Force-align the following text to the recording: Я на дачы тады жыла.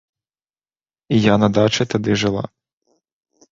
Я 1.31 1.35
на 1.43 1.51
дачы 1.59 1.83
тады 1.93 2.19
жыла. 2.25 2.43